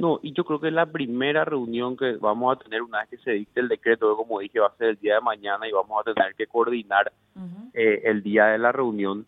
No, 0.00 0.20
y 0.22 0.32
yo 0.32 0.44
creo 0.44 0.60
que 0.60 0.68
es 0.68 0.74
la 0.74 0.86
primera 0.86 1.44
reunión 1.44 1.96
que 1.96 2.16
vamos 2.16 2.56
a 2.56 2.62
tener 2.62 2.82
una 2.82 3.00
vez 3.00 3.08
que 3.10 3.16
se 3.18 3.32
dicte 3.32 3.60
el 3.60 3.68
decreto, 3.68 4.16
como 4.16 4.40
dije, 4.40 4.60
va 4.60 4.68
a 4.68 4.76
ser 4.76 4.90
el 4.90 4.96
día 4.96 5.16
de 5.16 5.20
mañana 5.20 5.68
y 5.68 5.72
vamos 5.72 6.00
a 6.00 6.12
tener 6.12 6.34
que 6.34 6.46
coordinar 6.46 7.12
uh 7.34 7.40
-huh. 7.40 7.70
eh, 7.74 8.02
el 8.04 8.22
día 8.22 8.46
de 8.46 8.58
la 8.58 8.72
reunión. 8.72 9.26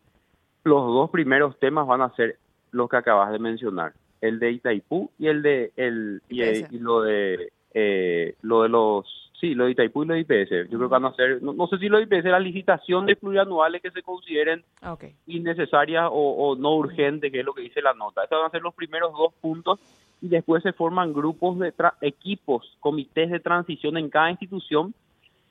Los 0.65 0.87
dos 0.87 1.11
primeros 1.11 1.59
temas 1.59 1.87
van 1.87 2.03
a 2.03 2.15
ser 2.17 2.39
los 2.73 2.89
que 2.89 2.97
acabas 2.97 3.31
de 3.33 3.39
mencionar, 3.39 3.93
el 4.21 4.39
de 4.39 4.53
Itaipú 4.53 5.11
y 5.19 5.29
el 5.29 5.43
de 5.43 5.73
el 5.77 6.23
y, 6.29 6.43
y 6.43 6.79
lo 6.79 7.03
de 7.03 7.53
eh, 7.75 8.35
lo 8.43 8.63
de 8.63 8.69
los 8.69 9.27
sí, 9.41 9.55
lo 9.55 9.67
de 9.67 9.73
Itaipú 9.73 10.03
y 10.03 10.07
lo 10.07 10.15
de 10.15 10.21
IPS. 10.21 10.71
Yo 10.71 10.79
creo 10.79 10.89
que 10.89 10.99
van 10.99 11.05
a 11.05 11.15
ser, 11.15 11.43
no, 11.43 11.53
no 11.53 11.67
sé 11.67 11.79
si 11.79 11.89
lo 11.89 11.99
de 11.99 12.05
IPS, 12.05 12.25
la 12.25 12.41
licitación 12.41 13.07
de 13.07 13.17
plurianuales 13.17 13.83
que 13.83 13.91
se 13.91 14.03
consideren 14.03 14.65
okay. 14.83 15.15
innecesarias 15.27 16.09
o, 16.11 16.51
o, 16.51 16.57
no 16.57 16.75
urgentes, 16.77 17.31
que 17.31 17.41
es 17.41 17.45
lo 17.45 17.53
que 17.55 17.63
dice 17.63 17.83
la 17.83 17.95
nota. 17.95 18.25
Estos 18.25 18.39
van 18.39 18.49
a 18.49 18.51
ser 18.51 18.63
los 18.63 18.75
primeros 18.75 19.13
dos 19.13 19.33
puntos 19.41 19.79
y 20.21 20.29
después 20.29 20.63
se 20.63 20.73
forman 20.73 21.13
grupos 21.13 21.59
de 21.59 21.73
equipos, 22.01 22.77
comités 22.81 23.31
de 23.31 23.41
transición 23.41 23.97
en 23.97 24.09
cada 24.09 24.31
institución 24.31 24.95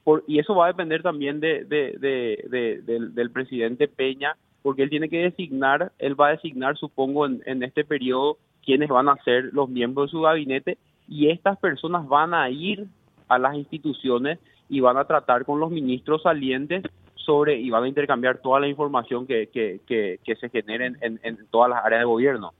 por, 0.04 0.24
y 0.28 0.40
eso 0.40 0.54
va 0.56 0.66
a 0.66 0.70
depender 0.70 1.02
también 1.02 1.40
de, 1.40 1.66
de, 1.66 1.98
de, 2.00 2.82
de 2.86 3.00
del, 3.10 3.32
presidente 3.32 3.88
Peña, 3.88 4.36
porque 4.62 4.84
él 4.84 4.90
tiene 4.90 5.10
que 5.10 5.18
designar, 5.18 5.92
él 5.98 6.20
va 6.20 6.28
a 6.28 6.32
designar, 6.32 6.78
supongo, 6.78 7.26
en, 7.26 7.42
en 7.46 7.64
este 7.64 7.84
periodo 7.84 8.38
quiénes 8.64 8.90
van 8.90 9.10
a 9.10 9.16
ser 9.24 9.46
los 9.54 9.70
miembros 9.70 10.08
de 10.08 10.12
su 10.12 10.22
gabinete 10.22 10.78
y 11.08 11.30
estas 11.30 11.58
personas 11.58 12.08
van 12.08 12.34
a 12.34 12.50
ir 12.50 12.86
a 13.28 13.40
las 13.40 13.56
instituciones 13.56 14.40
y 14.70 14.80
van 14.80 14.98
a 14.98 15.06
tratar 15.06 15.46
con 15.46 15.60
los 15.60 15.72
ministros 15.72 16.24
salientes 16.24 16.84
sobre 17.16 17.58
y 17.60 17.70
van 17.70 17.84
a 17.84 17.88
intercambiar 17.88 18.38
toda 18.38 18.60
la 18.60 18.68
información 18.68 19.26
que, 19.26 19.48
que, 19.48 19.82
que, 19.88 20.36
se 20.36 20.50
genere 20.50 20.86
en, 20.86 20.98
en, 21.02 21.20
en, 21.24 21.48
todas 21.48 21.70
las 21.70 21.84
áreas 21.84 22.02
de 22.02 22.06
gobierno. 22.06 22.54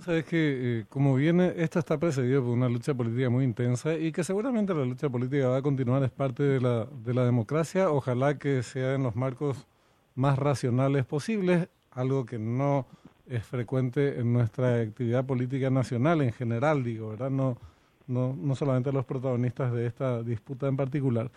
Sabes 0.00 0.24
que, 0.24 0.80
eh, 0.80 0.84
como 0.88 1.14
viene, 1.14 1.54
esta 1.56 1.78
está 1.78 1.98
precedida 1.98 2.40
por 2.40 2.50
una 2.50 2.68
lucha 2.68 2.94
política 2.94 3.30
muy 3.30 3.44
intensa 3.44 3.96
y 3.96 4.12
que 4.12 4.22
seguramente 4.24 4.74
la 4.74 4.84
lucha 4.84 5.08
política 5.08 5.48
va 5.48 5.56
a 5.58 5.62
continuar, 5.62 6.02
es 6.04 6.10
parte 6.10 6.42
de 6.42 6.60
la, 6.60 6.84
de 6.84 7.14
la 7.14 7.24
democracia. 7.24 7.90
Ojalá 7.90 8.38
que 8.38 8.62
sea 8.62 8.94
en 8.94 9.02
los 9.02 9.16
marcos 9.16 9.66
más 10.14 10.38
racionales 10.38 11.04
posibles, 11.06 11.68
algo 11.90 12.24
que 12.26 12.38
no 12.38 12.86
es 13.26 13.44
frecuente 13.44 14.20
en 14.20 14.32
nuestra 14.32 14.80
actividad 14.80 15.24
política 15.24 15.70
nacional 15.70 16.20
en 16.22 16.32
general, 16.32 16.84
digo, 16.84 17.08
¿verdad? 17.10 17.30
No, 17.30 17.58
no, 18.06 18.36
no 18.38 18.54
solamente 18.54 18.92
los 18.92 19.04
protagonistas 19.04 19.72
de 19.72 19.86
esta 19.86 20.22
disputa 20.22 20.68
en 20.68 20.76
particular, 20.76 21.30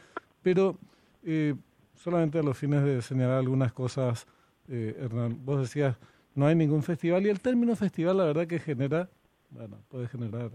pero 0.44 0.78
eh, 1.24 1.56
solamente 1.96 2.40
a 2.40 2.44
los 2.44 2.58
fines 2.58 2.84
de 2.84 3.02
señalar 3.02 3.40
algunas 3.40 3.74
cosas, 3.74 4.28
eh, 4.68 4.96
Hernán, 5.00 5.40
vos 5.44 5.62
decías, 5.62 5.98
no 6.36 6.48
hay 6.48 6.56
ningún 6.56 6.84
festival 6.84 7.26
y 7.26 7.30
el 7.30 7.40
término 7.40 7.76
festival 7.76 8.18
la 8.18 8.26
verdad 8.26 8.48
que 8.48 8.60
genera, 8.60 9.10
bueno, 9.50 9.78
puede 9.90 10.08
generar 10.08 10.52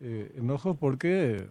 eh, 0.00 0.32
enojos 0.36 0.76
porque 0.76 1.46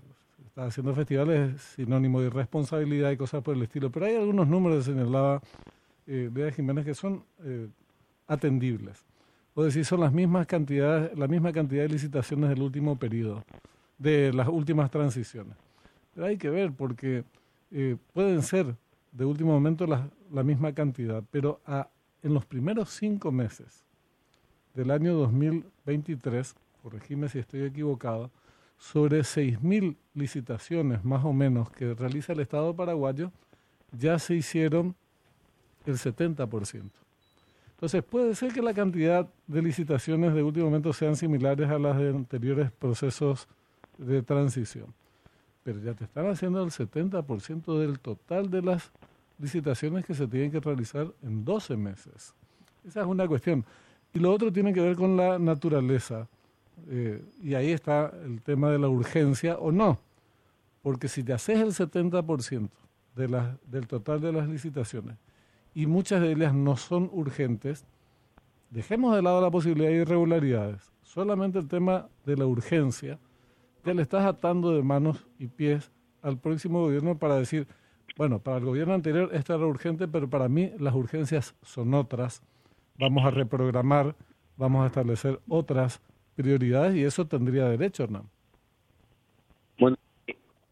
está 0.58 0.66
haciendo 0.66 0.96
festivales 0.96 1.54
es 1.54 1.62
sinónimo 1.62 2.20
de 2.20 2.28
irresponsabilidad 2.28 3.12
y 3.12 3.18
cosas 3.18 3.44
por 3.44 3.56
el 3.56 3.62
estilo, 3.62 3.92
pero 3.92 4.08
hay 4.08 4.16
algunos 4.16 4.48
números, 4.48 4.86
señalaba 4.86 5.42
eh, 6.08 6.52
Jiménez, 6.56 6.84
que 6.84 6.96
son 6.96 7.24
eh, 7.44 7.68
atendibles. 8.28 9.06
O 9.54 9.64
decir, 9.64 9.86
son 9.86 10.00
las 10.00 10.14
mismas 10.14 10.48
cantidades, 10.48 11.18
la 11.18 11.28
misma 11.28 11.52
cantidad 11.52 11.84
de 11.84 11.90
licitaciones 11.90 12.50
del 12.50 12.62
último 12.62 12.98
periodo, 12.98 13.44
de 13.98 14.32
las 14.34 14.48
últimas 14.48 14.90
transiciones. 14.90 15.56
Pero 16.16 16.28
hay 16.28 16.38
que 16.38 16.50
ver 16.50 16.72
porque 16.72 17.24
eh, 17.72 17.96
pueden 18.14 18.42
ser 18.42 18.76
de 19.12 19.26
último 19.26 19.52
momento 19.52 19.86
la, 19.86 20.10
la 20.32 20.44
misma 20.44 20.74
cantidad, 20.74 21.24
pero 21.30 21.60
a, 21.66 21.88
en 22.28 22.34
los 22.34 22.46
primeros 22.46 22.90
cinco 22.90 23.32
meses 23.32 23.86
del 24.76 24.92
año 24.92 25.14
2023, 25.14 26.56
corregime 26.84 27.30
si 27.30 27.40
estoy 27.40 27.64
equivocado, 27.64 28.30
sobre 28.78 29.22
6.000 29.22 29.96
licitaciones 30.14 31.04
más 31.04 31.24
o 31.26 31.34
menos 31.34 31.72
que 31.72 31.94
realiza 31.94 32.34
el 32.34 32.42
Estado 32.42 32.76
paraguayo, 32.76 33.32
ya 33.98 34.20
se 34.20 34.36
hicieron 34.36 34.94
el 35.86 35.96
70%. 35.96 36.92
Entonces 37.72 38.04
puede 38.04 38.36
ser 38.36 38.52
que 38.52 38.62
la 38.62 38.74
cantidad 38.74 39.28
de 39.48 39.62
licitaciones 39.62 40.34
de 40.34 40.44
último 40.44 40.66
momento 40.66 40.92
sean 40.92 41.16
similares 41.16 41.70
a 41.70 41.80
las 41.80 41.98
de 41.98 42.10
anteriores 42.10 42.72
procesos 42.72 43.48
de 43.98 44.22
transición, 44.22 44.94
pero 45.64 45.80
ya 45.80 45.94
te 45.94 46.04
están 46.04 46.28
haciendo 46.28 46.62
el 46.62 46.72
70% 46.72 47.80
del 47.80 48.00
total 48.00 48.52
de 48.52 48.62
las 48.62 48.92
licitaciones 49.40 50.06
que 50.06 50.14
se 50.14 50.28
tienen 50.28 50.52
que 50.52 50.60
realizar 50.60 51.08
en 51.22 51.46
12 51.46 51.78
meses. 51.78 52.34
Esa 52.88 53.02
es 53.02 53.08
una 53.08 53.28
cuestión. 53.28 53.66
Y 54.14 54.20
lo 54.20 54.32
otro 54.32 54.52
tiene 54.52 54.74
que 54.74 54.82
ver 54.82 54.96
con 54.96 55.18
la 55.18 55.38
naturaleza. 55.38 56.28
Eh, 56.90 57.24
y 57.42 57.54
ahí 57.54 57.72
está 57.72 58.12
el 58.24 58.42
tema 58.42 58.70
de 58.72 58.80
la 58.80 58.88
urgencia 58.88 59.58
o 59.58 59.72
no. 59.72 60.00
Porque 60.82 61.08
si 61.08 61.24
te 61.24 61.34
haces 61.34 61.60
el 61.60 61.74
70% 61.74 62.70
de 63.16 63.44
del 63.66 63.88
total 63.88 64.22
de 64.22 64.32
las 64.32 64.48
licitaciones 64.48 65.18
y 65.74 65.86
muchas 65.88 66.22
de 66.22 66.32
ellas 66.32 66.54
no 66.54 66.78
son 66.78 67.10
urgentes, 67.12 67.86
dejemos 68.70 69.16
de 69.16 69.22
lado 69.22 69.42
la 69.42 69.52
posibilidad 69.52 69.90
de 69.90 69.98
irregularidades. 69.98 70.92
Solamente 71.04 71.60
el 71.60 71.68
tema 71.68 72.08
de 72.26 72.38
la 72.38 72.46
urgencia, 72.46 73.20
te 73.84 73.94
le 73.94 74.02
estás 74.02 74.26
atando 74.26 74.74
de 74.74 74.82
manos 74.82 75.26
y 75.40 75.48
pies 75.48 75.92
al 76.22 76.38
próximo 76.38 76.82
gobierno 76.82 77.18
para 77.18 77.36
decir, 77.36 77.68
bueno, 78.18 78.40
para 78.40 78.58
el 78.58 78.66
gobierno 78.66 78.94
anterior 78.94 79.30
esto 79.34 79.54
era 79.56 79.66
urgente, 79.66 80.08
pero 80.08 80.30
para 80.30 80.50
mí 80.50 80.72
las 80.80 80.96
urgencias 80.96 81.56
son 81.62 81.94
otras. 81.94 82.42
Vamos 83.00 83.26
a 83.26 83.32
reprogramar, 83.32 84.16
vamos 84.58 84.84
a 84.84 84.88
establecer 84.88 85.40
otras 85.48 86.02
prioridades 86.36 86.96
y 86.96 87.04
eso 87.04 87.28
tendría 87.28 87.66
derecho, 87.70 88.04
Hernán. 88.04 88.24
Bueno, 89.80 89.98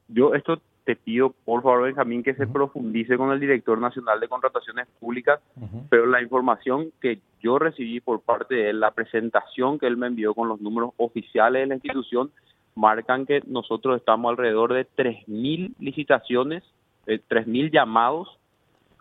yo 0.08 0.34
esto 0.34 0.60
te 0.86 0.96
pido, 0.96 1.32
por 1.32 1.64
favor, 1.64 1.84
Benjamín, 1.84 2.24
que 2.24 2.36
se 2.36 2.44
uh 2.44 2.48
-huh. 2.48 2.54
profundice 2.54 3.18
con 3.18 3.32
el 3.32 3.40
director 3.40 3.80
nacional 3.80 4.20
de 4.20 4.28
contrataciones 4.28 4.88
públicas, 5.00 5.40
uh 5.56 5.62
-huh. 5.62 5.84
pero 5.90 6.06
la 6.06 6.22
información 6.22 6.92
que 7.02 7.20
yo 7.42 7.60
recibí 7.60 8.00
por 8.00 8.22
parte 8.22 8.56
de 8.56 8.70
él, 8.70 8.80
la 8.80 8.92
presentación 8.92 9.80
que 9.80 9.88
él 9.88 9.98
me 9.98 10.08
envió 10.08 10.34
con 10.34 10.48
los 10.48 10.62
números 10.62 10.92
oficiales 10.98 11.62
de 11.64 11.68
la 11.68 11.76
institución, 11.76 12.32
marcan 12.76 13.26
que 13.26 13.42
nosotros 13.48 13.98
estamos 13.98 14.30
alrededor 14.30 14.74
de 14.74 14.86
3.000 14.86 15.74
licitaciones, 15.80 16.64
eh, 17.08 17.22
3.000 17.30 17.72
llamados 17.72 18.38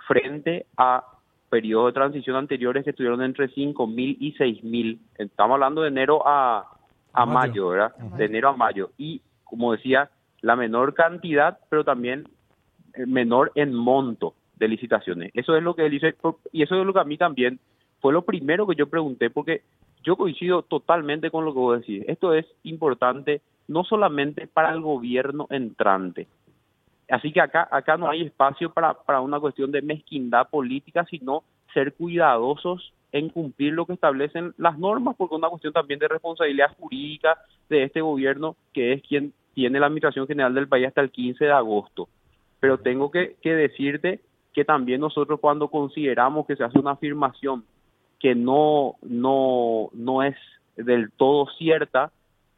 frente 0.06 0.66
a 0.76 1.04
periodos 1.48 1.86
de 1.86 2.00
transición 2.00 2.36
anteriores 2.36 2.84
que 2.84 2.90
estuvieron 2.90 3.22
entre 3.22 3.48
5.000 3.48 4.16
y 4.18 4.34
6.000. 4.34 4.98
Estamos 5.18 5.54
hablando 5.54 5.82
de 5.82 5.88
enero 5.88 6.26
a, 6.26 6.68
a 7.12 7.26
mayo, 7.26 7.68
¿verdad? 7.68 7.96
De 8.16 8.24
enero 8.24 8.48
a 8.48 8.56
mayo. 8.56 8.90
Y, 8.98 9.22
como 9.44 9.72
decía, 9.72 10.10
la 10.40 10.56
menor 10.56 10.94
cantidad, 10.94 11.58
pero 11.70 11.84
también 11.84 12.24
eh, 12.94 13.06
menor 13.06 13.52
en 13.54 13.72
monto 13.72 14.34
de 14.56 14.68
licitaciones. 14.68 15.30
Eso 15.34 15.56
es 15.56 15.62
lo 15.62 15.74
que 15.74 15.86
él 15.86 15.92
dice, 15.92 16.14
y 16.52 16.62
eso 16.62 16.78
es 16.78 16.86
lo 16.86 16.92
que 16.92 17.00
a 17.00 17.04
mí 17.04 17.16
también 17.16 17.58
fue 18.00 18.12
lo 18.12 18.22
primero 18.22 18.66
que 18.66 18.76
yo 18.76 18.88
pregunté, 18.88 19.30
porque 19.30 19.62
yo 20.02 20.16
coincido 20.16 20.62
totalmente 20.62 21.30
con 21.30 21.44
lo 21.44 21.52
que 21.52 21.58
vos 21.58 21.80
decís. 21.80 22.04
Esto 22.06 22.34
es 22.34 22.46
importante 22.64 23.40
no 23.66 23.84
solamente 23.84 24.46
para 24.46 24.72
el 24.72 24.80
gobierno 24.80 25.46
entrante. 25.50 26.28
Así 27.10 27.32
que 27.32 27.40
acá, 27.40 27.68
acá 27.70 27.96
no 27.96 28.08
hay 28.08 28.22
espacio 28.22 28.70
para, 28.70 28.94
para 28.94 29.20
una 29.20 29.40
cuestión 29.40 29.70
de 29.70 29.82
mezquindad 29.82 30.48
política, 30.48 31.04
sino 31.10 31.44
ser 31.72 31.92
cuidadosos 31.94 32.92
en 33.12 33.28
cumplir 33.28 33.72
lo 33.74 33.86
que 33.86 33.92
establecen 33.92 34.54
las 34.56 34.78
normas, 34.78 35.14
porque 35.16 35.34
es 35.34 35.38
una 35.38 35.48
cuestión 35.48 35.72
también 35.72 36.00
de 36.00 36.08
responsabilidad 36.08 36.74
jurídica 36.78 37.38
de 37.68 37.84
este 37.84 38.00
gobierno, 38.00 38.56
que 38.72 38.92
es 38.92 39.02
quien 39.02 39.32
tiene 39.54 39.78
la 39.78 39.86
Administración 39.86 40.26
General 40.26 40.52
del 40.54 40.68
país 40.68 40.88
hasta 40.88 41.00
el 41.00 41.10
15 41.10 41.44
de 41.44 41.52
agosto. 41.52 42.08
Pero 42.58 42.78
tengo 42.78 43.10
que, 43.10 43.36
que 43.40 43.54
decirte 43.54 44.20
que 44.52 44.64
también 44.64 45.00
nosotros 45.00 45.40
cuando 45.40 45.68
consideramos 45.68 46.46
que 46.46 46.56
se 46.56 46.64
hace 46.64 46.78
una 46.78 46.92
afirmación 46.92 47.64
que 48.18 48.34
no, 48.34 48.94
no, 49.02 49.90
no 49.92 50.22
es 50.22 50.36
del 50.76 51.12
todo 51.12 51.46
cierta, 51.58 52.10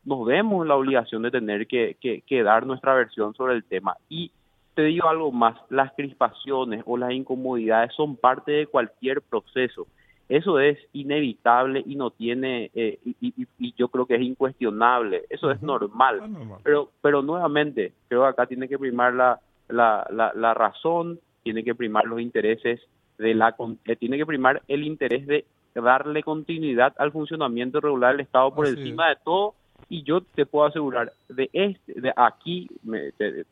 nos 0.05 0.25
vemos 0.25 0.67
la 0.67 0.77
obligación 0.77 1.23
de 1.23 1.33
tener 1.33 1.67
que, 1.67 1.97
que, 2.01 2.43
dar 2.43 2.65
nuestra 2.65 2.95
versión 2.95 3.35
sobre 3.35 3.55
el 3.55 3.65
tema. 3.65 3.97
Y 4.09 4.31
te 4.77 4.83
digo 4.83 5.09
algo 5.09 5.33
más, 5.33 5.57
las 5.71 5.91
crispaciones 5.95 6.83
o 6.85 6.99
las 6.99 7.11
incomodidades 7.11 7.95
son 7.95 8.15
parte 8.15 8.53
de 8.53 8.67
cualquier 8.67 9.23
proceso. 9.23 9.87
Eso 10.29 10.61
es 10.61 10.77
inevitable 10.93 11.83
y 11.87 11.97
no 11.97 12.11
tiene, 12.11 12.71
eh, 12.75 12.99
y, 13.23 13.75
yo 13.79 13.89
creo 13.89 14.05
que 14.05 14.17
es 14.17 14.21
incuestionable, 14.21 15.25
eso 15.31 15.51
es 15.51 15.63
normal. 15.63 16.21
Pero, 16.63 16.91
pero 17.01 17.23
nuevamente, 17.23 17.95
creo 18.09 18.23
que 18.23 18.29
acá 18.29 18.47
tiene 18.47 18.69
que 18.69 18.79
primar 18.79 19.15
la, 19.15 19.41
la, 19.69 20.07
la, 20.35 20.53
razón, 20.53 21.21
tiene 21.43 21.65
que 21.65 21.75
primar 21.75 22.05
los 22.05 22.21
intereses 22.21 22.79
de 23.17 23.35
la, 23.35 23.57
eh, 23.87 23.97
tiene 23.97 24.19
que 24.19 24.27
primar 24.27 24.61
el 24.69 24.85
interés 24.85 25.27
de 25.27 25.47
darle 25.75 26.23
continuidad 26.23 26.93
al 26.99 27.13
funcionamiento 27.13 27.81
regular 27.81 28.13
del 28.13 28.27
Estado 28.27 28.55
por 28.55 28.67
encima 28.67 29.09
de 29.09 29.17
todo 29.25 29.55
y 29.89 30.03
yo 30.03 30.21
te 30.21 30.47
puedo 30.47 30.67
asegurar 30.67 31.13
de 31.29 31.49
este 31.53 32.01
de 32.01 32.13
aquí 32.17 32.69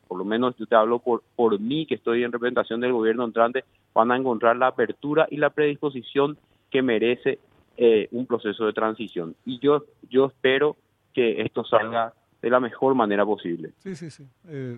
por 0.07 0.17
lo 0.17 0.25
menos 0.25 0.55
yo 0.57 0.65
te 0.65 0.75
hablo 0.75 0.99
por 0.99 1.23
por 1.35 1.59
mí 1.59 1.85
que 1.85 1.95
estoy 1.95 2.23
en 2.23 2.31
representación 2.31 2.81
del 2.81 2.93
gobierno 2.93 3.23
entrante 3.23 3.63
van 3.93 4.11
a 4.11 4.17
encontrar 4.17 4.57
la 4.57 4.67
apertura 4.67 5.27
y 5.31 5.37
la 5.37 5.49
predisposición 5.49 6.37
que 6.69 6.81
merece 6.81 7.39
eh, 7.77 8.07
un 8.11 8.25
proceso 8.25 8.65
de 8.65 8.73
transición 8.73 9.35
y 9.45 9.59
yo 9.59 9.85
yo 10.09 10.25
espero 10.25 10.75
que 11.13 11.41
esto 11.41 11.63
salga 11.63 12.13
de 12.41 12.49
la 12.51 12.59
mejor 12.59 12.93
manera 12.93 13.25
posible. 13.25 13.71
Sí, 13.79 13.95
sí, 13.95 14.11
sí. 14.11 14.27
Eh, 14.47 14.77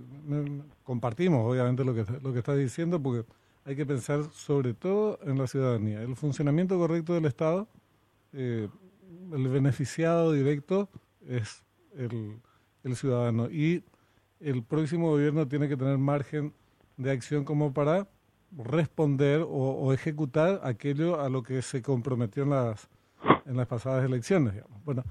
compartimos 0.84 1.52
obviamente 1.52 1.84
lo 1.84 1.94
que 1.94 2.06
lo 2.22 2.32
que 2.32 2.40
estás 2.40 2.58
diciendo 2.58 3.02
porque 3.02 3.28
hay 3.66 3.76
que 3.76 3.86
pensar 3.86 4.24
sobre 4.32 4.74
todo 4.74 5.20
en 5.24 5.38
la 5.38 5.48
ciudadanía, 5.48 6.02
el 6.02 6.16
funcionamiento 6.16 6.78
correcto 6.78 7.14
del 7.14 7.26
Estado, 7.26 7.68
eh, 8.32 8.70
el 9.34 9.48
beneficiado 9.50 10.32
directo 10.32 10.88
es 11.28 11.66
el, 11.98 12.40
ciudadano. 12.96 13.50
Y 13.50 13.84
el 14.40 14.64
próximo 14.64 15.10
gobierno 15.10 15.48
tiene 15.48 15.68
que 15.68 15.78
tener 15.78 15.98
margen 15.98 16.54
de 16.96 17.12
acción 17.12 17.44
como 17.44 17.74
para 17.74 18.08
responder 18.52 19.44
o, 19.46 19.92
ejecutar 19.94 20.62
aquello 20.64 21.20
a 21.20 21.30
lo 21.30 21.44
que 21.44 21.62
se 21.62 21.82
comprometió 21.82 22.44
en 22.44 22.52
las, 22.52 22.90
en 23.46 23.58
las 23.58 23.68
pasadas 23.68 24.06
elecciones. 24.06 24.64
Bueno, 24.86 25.04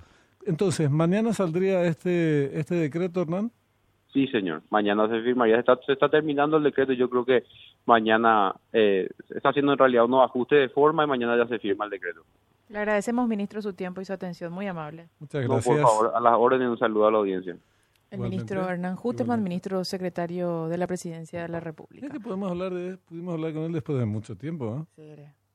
entonces, 0.46 0.90
¿mañana 0.90 1.32
saldría 1.32 1.84
este, 1.84 2.58
este 2.58 2.76
decreto, 2.76 3.22
Hernán? 3.22 3.50
Sí, 4.12 4.26
señor. 4.28 4.62
Mañana 4.70 5.08
se 5.08 5.20
firmaría. 5.20 5.58
Está, 5.58 5.78
se 5.84 5.92
está 5.92 6.08
terminando 6.08 6.56
el 6.56 6.62
decreto. 6.62 6.94
Yo 6.94 7.10
creo 7.10 7.24
que 7.24 7.44
mañana 7.84 8.54
eh, 8.72 9.10
está 9.28 9.50
haciendo 9.50 9.72
en 9.72 9.78
realidad 9.78 10.06
unos 10.06 10.24
ajustes 10.24 10.58
de 10.58 10.68
forma 10.70 11.04
y 11.04 11.06
mañana 11.06 11.36
ya 11.36 11.46
se 11.46 11.58
firma 11.58 11.84
el 11.84 11.90
decreto. 11.90 12.22
Le 12.68 12.78
agradecemos, 12.78 13.28
ministro, 13.28 13.62
su 13.62 13.72
tiempo 13.72 14.00
y 14.00 14.04
su 14.04 14.12
atención. 14.12 14.52
Muy 14.52 14.66
amable. 14.66 15.08
Muchas 15.20 15.44
gracias. 15.44 15.64
por 15.64 15.82
favor, 15.82 16.12
a 16.14 16.20
las 16.20 16.34
órdenes 16.36 16.68
un 16.68 16.78
saludo 16.78 17.06
a 17.06 17.12
la 17.12 17.18
audiencia. 17.18 17.56
El 18.10 18.20
ministro 18.20 18.68
Hernán 18.68 18.96
Juteman, 18.96 19.42
ministro 19.42 19.84
secretario 19.84 20.68
de 20.68 20.78
la 20.78 20.86
Presidencia 20.86 21.42
de 21.42 21.48
la 21.48 21.60
República. 21.60 22.06
Es 22.06 22.12
que 22.12 22.20
podemos 22.20 22.50
hablar 22.50 22.72
de, 22.72 22.96
pudimos 22.98 23.34
hablar 23.34 23.52
con 23.52 23.64
él 23.64 23.72
después 23.72 23.98
de 23.98 24.04
mucho 24.04 24.36
tiempo. 24.36 24.86
Sí, 24.94 25.02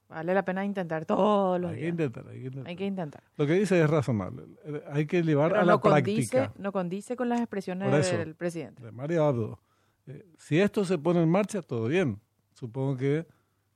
vale 0.10 0.34
la 0.34 0.44
pena 0.44 0.66
intentar 0.66 1.06
todos 1.06 1.60
los 1.60 1.72
hay 1.72 1.78
días. 1.78 1.86
Que 1.86 1.90
intentar, 1.90 2.28
hay 2.28 2.40
que 2.40 2.46
intentar, 2.46 2.68
hay 2.68 2.76
que 2.76 2.86
intentar. 2.86 3.24
Lo 3.38 3.48
que 3.48 3.54
dice 3.54 3.82
es 3.82 3.90
razonable. 3.90 4.44
Hay 4.92 5.06
que 5.06 5.24
llevar 5.24 5.56
a 5.56 5.64
la 5.64 5.80
práctica. 5.80 6.52
No 6.58 6.72
condice 6.72 7.16
con 7.16 7.30
las 7.30 7.40
expresiones 7.40 8.12
del 8.12 8.36
presidente. 8.36 8.84
De 8.84 8.92
Mario 8.92 9.24
Abdo. 9.24 9.60
Eh, 10.08 10.26
si 10.38 10.60
esto 10.60 10.84
se 10.84 10.98
pone 10.98 11.22
en 11.24 11.30
marcha, 11.30 11.62
todo 11.62 11.88
bien. 11.88 12.20
Supongo 12.54 12.98
que 12.98 13.26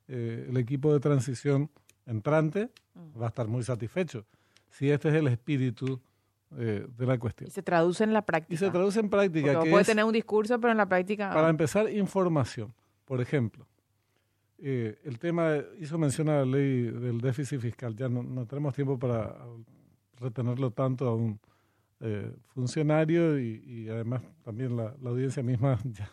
eh, 0.08 0.46
el 0.48 0.56
equipo 0.58 0.92
de 0.92 1.00
transición 1.00 1.70
entrante 2.06 2.70
mm. 2.94 3.20
va 3.20 3.26
a 3.26 3.28
estar 3.28 3.46
muy 3.46 3.62
satisfecho. 3.62 4.24
Si 4.70 4.90
este 4.90 5.08
es 5.08 5.14
el 5.14 5.28
espíritu 5.28 6.00
eh, 6.56 6.86
de 6.96 7.06
la 7.06 7.18
cuestión. 7.18 7.48
Y 7.48 7.50
se 7.50 7.62
traduce 7.62 8.04
en 8.04 8.12
la 8.12 8.22
práctica. 8.22 8.54
Y 8.54 8.56
se 8.56 8.70
traduce 8.70 9.00
en 9.00 9.10
práctica. 9.10 9.60
puede 9.60 9.84
tener 9.84 10.04
un 10.04 10.12
discurso, 10.12 10.60
pero 10.60 10.70
en 10.70 10.78
la 10.78 10.88
práctica... 10.88 11.30
Para 11.32 11.48
empezar, 11.48 11.90
información. 11.90 12.72
Por 13.04 13.20
ejemplo, 13.20 13.66
eh, 14.58 14.98
el 15.04 15.18
tema, 15.18 15.56
hizo 15.78 15.98
mención 15.98 16.28
a 16.28 16.38
la 16.38 16.44
ley 16.44 16.82
del 16.82 17.20
déficit 17.20 17.60
fiscal. 17.60 17.94
Ya 17.96 18.08
no, 18.08 18.46
tenemos 18.46 18.74
tiempo 18.74 18.98
para 18.98 19.36
retenerlo 20.18 20.70
tanto 20.70 21.08
a 21.08 21.14
un 21.14 21.38
eh, 22.00 22.32
funcionario 22.54 23.38
y, 23.38 23.88
además 23.88 24.22
también 24.44 24.76
la, 24.76 24.94
la, 25.00 25.10
audiencia 25.10 25.42
misma 25.42 25.78
ya 25.84 26.10